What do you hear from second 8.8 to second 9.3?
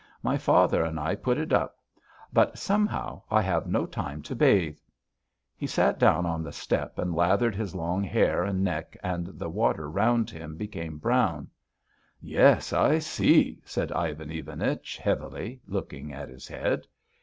and